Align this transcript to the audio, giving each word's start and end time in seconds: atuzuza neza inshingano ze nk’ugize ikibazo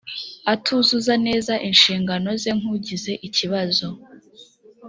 atuzuza 0.53 1.13
neza 1.27 1.53
inshingano 1.69 2.29
ze 2.41 2.51
nk’ugize 2.59 3.11
ikibazo 3.27 3.87